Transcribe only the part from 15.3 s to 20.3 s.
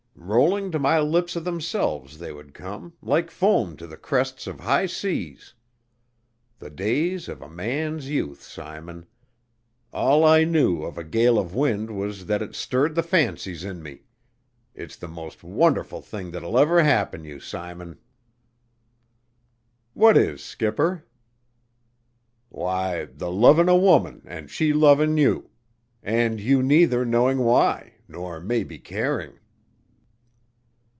wonderful thing will ever happen you, Simon." "What